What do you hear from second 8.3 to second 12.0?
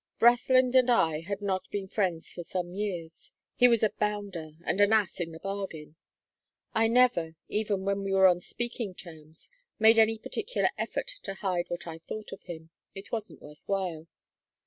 speaking terms, made any particular effort to hide what I